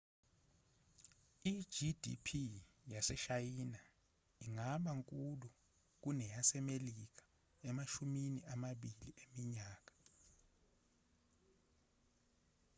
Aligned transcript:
i-gdp 1.51 2.27
yaseshayina 2.93 3.81
ingaba 4.45 4.89
nkulu 4.99 5.47
kuneyasemelika 6.01 7.25
emashumini 7.69 8.39
amabili 8.53 9.09
eminyaka 9.23 9.93